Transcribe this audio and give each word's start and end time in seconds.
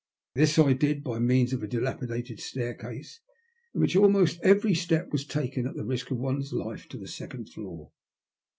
This 0.33 0.57
I 0.57 0.73
did 0.73 1.03
by 1.03 1.19
means 1.19 1.53
of 1.53 1.61
a 1.61 1.67
dilapidated 1.67 2.39
staircase, 2.39 3.19
in 3.75 3.81
which 3.81 3.95
almost 3.95 4.39
every 4.41 4.73
step 4.73 5.11
was 5.11 5.27
taken 5.27 5.67
at 5.67 5.75
the 5.75 5.85
risk 5.85 6.09
of 6.09 6.17
one's 6.17 6.51
life, 6.51 6.87
to 6.89 6.97
the 6.97 7.07
second 7.07 7.49
floor. 7.51 7.91